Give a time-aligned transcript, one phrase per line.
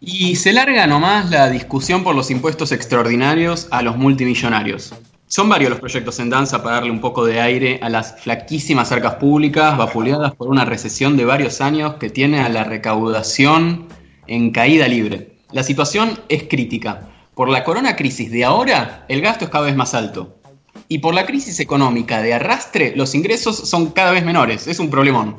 [0.00, 4.94] Y se larga nomás la discusión por los impuestos extraordinarios a los multimillonarios.
[5.26, 8.90] Son varios los proyectos en danza para darle un poco de aire a las flaquísimas
[8.90, 13.86] arcas públicas vapuleadas por una recesión de varios años que tiene a la recaudación
[14.26, 15.36] en caída libre.
[15.52, 17.08] La situación es crítica.
[17.34, 20.39] Por la corona crisis de ahora, el gasto es cada vez más alto.
[20.92, 24.66] Y por la crisis económica de arrastre, los ingresos son cada vez menores.
[24.66, 25.36] Es un problemón.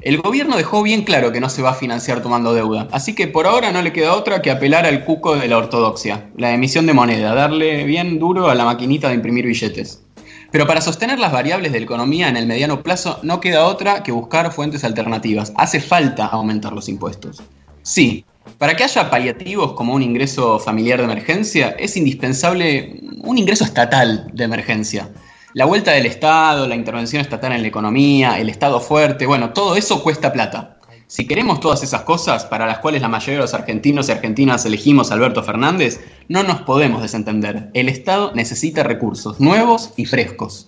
[0.00, 3.28] El gobierno dejó bien claro que no se va a financiar tomando deuda, así que
[3.28, 6.86] por ahora no le queda otra que apelar al cuco de la ortodoxia, la emisión
[6.86, 10.02] de moneda, darle bien duro a la maquinita de imprimir billetes.
[10.50, 14.02] Pero para sostener las variables de la economía en el mediano plazo no queda otra
[14.02, 15.52] que buscar fuentes alternativas.
[15.56, 17.42] Hace falta aumentar los impuestos.
[17.82, 18.24] Sí,
[18.58, 24.30] para que haya paliativos como un ingreso familiar de emergencia, es indispensable un ingreso estatal
[24.32, 25.08] de emergencia
[25.54, 29.76] la vuelta del Estado, la intervención estatal en la economía, el Estado fuerte, bueno, todo
[29.76, 30.78] eso cuesta plata.
[31.06, 34.66] Si queremos todas esas cosas para las cuales la mayoría de los argentinos y argentinas
[34.66, 37.70] elegimos Alberto Fernández, no nos podemos desentender.
[37.72, 40.66] El Estado necesita recursos nuevos y frescos.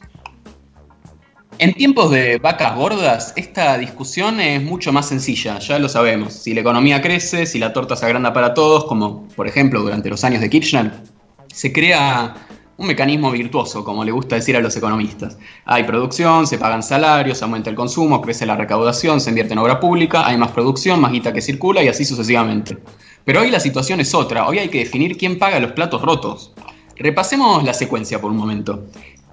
[1.58, 6.34] En tiempos de vacas gordas, esta discusión es mucho más sencilla, ya lo sabemos.
[6.34, 10.10] Si la economía crece, si la torta se agranda para todos, como por ejemplo durante
[10.10, 10.92] los años de Kirchner,
[11.46, 12.34] se crea
[12.76, 15.38] un mecanismo virtuoso, como le gusta decir a los economistas.
[15.64, 19.80] Hay producción, se pagan salarios, aumenta el consumo, crece la recaudación, se invierte en obra
[19.80, 22.76] pública, hay más producción, más guita que circula y así sucesivamente.
[23.24, 26.52] Pero hoy la situación es otra, hoy hay que definir quién paga los platos rotos.
[26.96, 28.84] Repasemos la secuencia por un momento.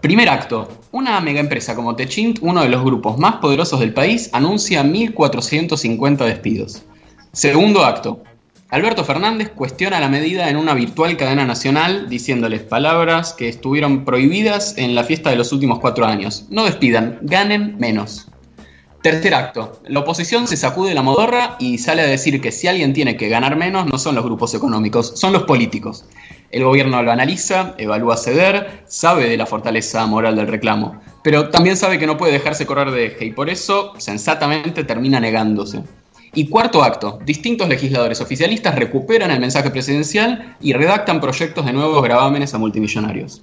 [0.04, 4.30] Primer acto, una mega empresa como Techint, uno de los grupos más poderosos del país,
[4.34, 6.84] anuncia 1.450 despidos.
[7.32, 8.22] Segundo acto,
[8.70, 14.78] Alberto Fernández cuestiona la medida en una virtual cadena nacional diciéndoles palabras que estuvieron prohibidas
[14.78, 16.48] en la fiesta de los últimos cuatro años.
[16.50, 18.28] No despidan, ganen menos.
[19.02, 19.82] Tercer acto.
[19.88, 23.30] La oposición se sacude la modorra y sale a decir que si alguien tiene que
[23.30, 26.04] ganar menos no son los grupos económicos, son los políticos.
[26.54, 31.76] El gobierno lo analiza, evalúa ceder, sabe de la fortaleza moral del reclamo, pero también
[31.76, 35.82] sabe que no puede dejarse correr de eje y por eso sensatamente termina negándose.
[36.32, 42.04] Y cuarto acto, distintos legisladores oficialistas recuperan el mensaje presidencial y redactan proyectos de nuevos
[42.04, 43.42] gravámenes a multimillonarios.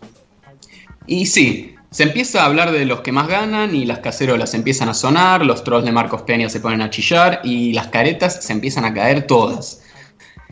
[1.08, 4.88] Y sí, se empieza a hablar de los que más ganan y las cacerolas empiezan
[4.88, 8.52] a sonar, los trolls de Marcos Peña se ponen a chillar y las caretas se
[8.52, 9.82] empiezan a caer todas.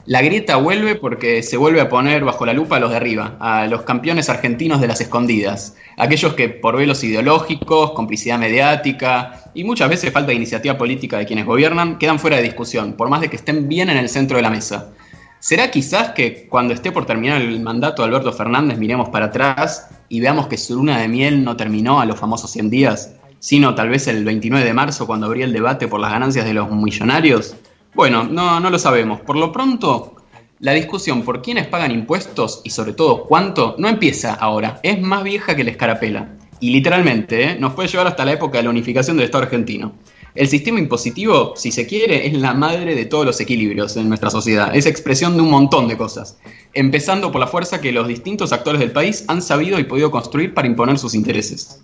[0.09, 3.37] La grieta vuelve porque se vuelve a poner bajo la lupa a los de arriba,
[3.41, 9.65] a los campeones argentinos de las escondidas, aquellos que por velos ideológicos, complicidad mediática y
[9.65, 13.21] muchas veces falta de iniciativa política de quienes gobiernan, quedan fuera de discusión, por más
[13.21, 14.95] de que estén bien en el centro de la mesa.
[15.41, 19.91] ¿Será quizás que cuando esté por terminar el mandato de Alberto Fernández miremos para atrás
[20.09, 23.75] y veamos que su luna de miel no terminó a los famosos 100 días, sino
[23.75, 26.71] tal vez el 29 de marzo cuando abría el debate por las ganancias de los
[26.71, 27.57] millonarios?
[27.99, 29.23] Bueno, no, no lo sabemos.
[29.23, 30.15] Por lo pronto,
[30.61, 35.25] la discusión por quiénes pagan impuestos y sobre todo cuánto no empieza ahora, es más
[35.25, 36.29] vieja que la escarapela.
[36.61, 37.57] Y literalmente, ¿eh?
[37.59, 39.95] nos puede llevar hasta la época de la unificación del Estado argentino.
[40.37, 44.31] El sistema impositivo, si se quiere, es la madre de todos los equilibrios en nuestra
[44.31, 44.77] sociedad.
[44.77, 46.39] Es expresión de un montón de cosas.
[46.75, 50.55] Empezando por la fuerza que los distintos actores del país han sabido y podido construir
[50.55, 51.81] para imponer sus intereses.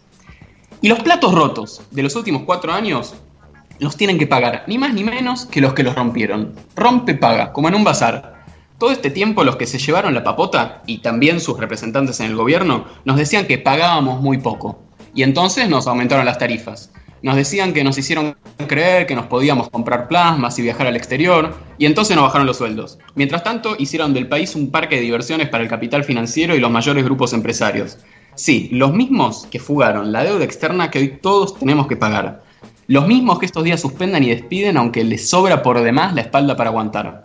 [0.81, 3.15] Y los platos rotos de los últimos cuatro años
[3.79, 6.55] los tienen que pagar, ni más ni menos que los que los rompieron.
[6.77, 8.45] Rompe paga, como en un bazar.
[8.79, 12.37] Todo este tiempo los que se llevaron la papota, y también sus representantes en el
[12.37, 14.83] gobierno, nos decían que pagábamos muy poco.
[15.15, 16.91] Y entonces nos aumentaron las tarifas.
[17.23, 18.37] Nos decían que nos hicieron
[18.67, 22.59] creer que nos podíamos comprar plasmas y viajar al exterior, y entonces nos bajaron los
[22.59, 22.99] sueldos.
[23.15, 26.71] Mientras tanto, hicieron del país un parque de diversiones para el capital financiero y los
[26.71, 27.99] mayores grupos empresarios.
[28.35, 32.44] Sí, los mismos que fugaron la deuda externa que hoy todos tenemos que pagar.
[32.87, 36.57] Los mismos que estos días suspendan y despiden aunque les sobra por demás la espalda
[36.57, 37.25] para aguantar.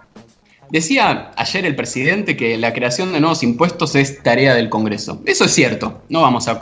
[0.71, 5.21] Decía ayer el presidente que la creación de nuevos impuestos es tarea del Congreso.
[5.25, 6.59] Eso es cierto, no vamos a,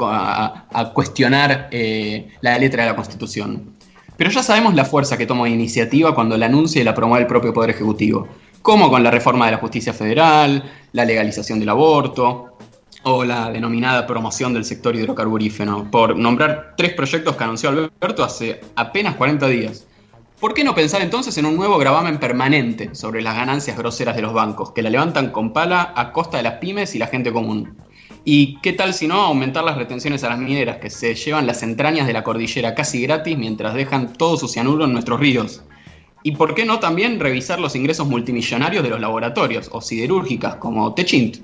[0.93, 3.75] cuestionar eh, la letra de la Constitución.
[4.15, 7.27] Pero ya sabemos la fuerza que toma iniciativa cuando la anuncia y la promueve el
[7.27, 8.27] propio Poder Ejecutivo,
[8.61, 10.63] como con la reforma de la justicia federal,
[10.93, 12.57] la legalización del aborto,
[13.09, 18.59] o la denominada promoción del sector hidrocarburífero, por nombrar tres proyectos que anunció Alberto hace
[18.75, 19.87] apenas 40 días.
[20.41, 24.21] ¿Por qué no pensar entonces en un nuevo gravamen permanente sobre las ganancias groseras de
[24.21, 27.31] los bancos, que la levantan con pala a costa de las pymes y la gente
[27.31, 27.77] común?
[28.25, 31.63] ¿Y qué tal si no aumentar las retenciones a las mineras que se llevan las
[31.63, 35.63] entrañas de la cordillera casi gratis mientras dejan todo su cianuro en nuestros ríos?
[36.23, 40.93] ¿Y por qué no también revisar los ingresos multimillonarios de los laboratorios o siderúrgicas como
[40.93, 41.37] Techint?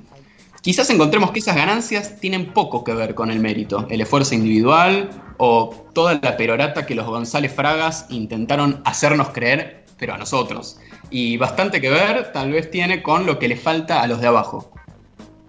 [0.63, 5.09] Quizás encontremos que esas ganancias tienen poco que ver con el mérito, el esfuerzo individual
[5.37, 10.79] o toda la perorata que los González Fragas intentaron hacernos creer, pero a nosotros.
[11.09, 14.27] Y bastante que ver tal vez tiene con lo que le falta a los de
[14.27, 14.71] abajo.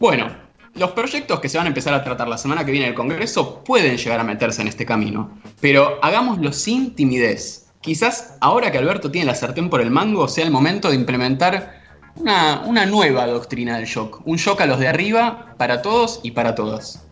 [0.01, 0.37] Bueno,
[0.75, 2.97] los proyectos que se van a empezar a tratar la semana que viene en el
[2.97, 5.31] Congreso pueden llegar a meterse en este camino,
[5.61, 7.69] pero hagámoslo sin timidez.
[7.81, 11.84] Quizás ahora que Alberto tiene la sartén por el mango sea el momento de implementar
[12.17, 16.33] una, una nueva doctrina del shock, un shock a los de arriba, para todos y
[16.33, 17.05] para todas.